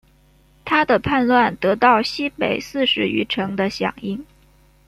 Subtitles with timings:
[0.65, 4.25] 他的叛乱得到西北四十余城的响应。